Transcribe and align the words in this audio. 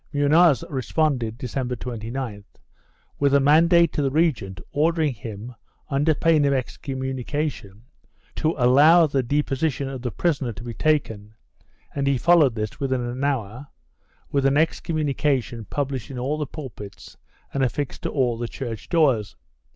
Munoz 0.11 0.63
responded, 0.67 1.37
December 1.37 1.75
29th, 1.75 2.57
with 3.19 3.35
a 3.35 3.39
mandate 3.39 3.93
to 3.93 4.01
the 4.01 4.09
regent 4.09 4.59
ordering 4.71 5.13
him, 5.13 5.53
under 5.89 6.15
pain 6.15 6.43
of 6.43 6.53
excommunication, 6.53 7.83
to 8.33 8.55
allow 8.57 9.05
the 9.05 9.21
deposition 9.21 9.87
of 9.87 10.01
the 10.01 10.09
prisoner 10.09 10.53
to 10.53 10.63
be 10.63 10.73
taken 10.73 11.35
and 11.93 12.07
he 12.07 12.17
followed 12.17 12.55
this, 12.55 12.79
within 12.79 13.01
an 13.01 13.23
hour, 13.23 13.67
with 14.31 14.47
an 14.47 14.55
excommuni 14.55 15.15
cation 15.15 15.65
published 15.65 16.09
in 16.09 16.17
all 16.17 16.39
the 16.39 16.47
pulpits 16.47 17.15
and 17.53 17.63
affixed 17.63 18.01
to 18.01 18.09
all 18.09 18.39
the 18.39 18.47
church 18.47 18.89
doors. 18.89 19.35